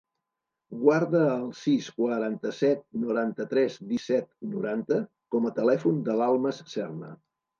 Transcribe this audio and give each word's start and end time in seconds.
Guarda 0.83 1.19
el 1.33 1.43
sis, 1.57 1.89
quaranta-set, 1.97 2.81
noranta-tres, 3.03 3.77
disset, 3.93 4.31
noranta 4.55 4.99
com 5.35 5.47
a 5.51 5.55
telèfon 5.63 6.03
de 6.11 6.19
l'Almas 6.23 6.65
Serna. 6.75 7.13